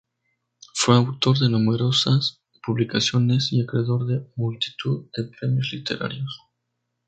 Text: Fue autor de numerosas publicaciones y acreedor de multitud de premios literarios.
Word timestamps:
Fue 0.73 0.95
autor 0.97 1.37
de 1.37 1.47
numerosas 1.47 2.41
publicaciones 2.65 3.53
y 3.53 3.61
acreedor 3.61 4.07
de 4.07 4.25
multitud 4.35 5.05
de 5.15 5.25
premios 5.25 5.69
literarios. 5.73 6.39